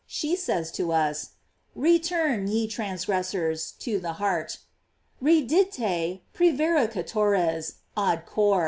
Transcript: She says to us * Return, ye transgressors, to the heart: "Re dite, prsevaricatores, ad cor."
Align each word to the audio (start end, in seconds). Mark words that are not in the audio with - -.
She 0.07 0.35
says 0.35 0.71
to 0.71 0.91
us 0.91 1.33
* 1.53 1.65
Return, 1.75 2.47
ye 2.47 2.67
transgressors, 2.67 3.71
to 3.81 3.99
the 3.99 4.13
heart: 4.13 4.57
"Re 5.19 5.43
dite, 5.45 6.21
prsevaricatores, 6.33 7.73
ad 7.95 8.25
cor." 8.25 8.59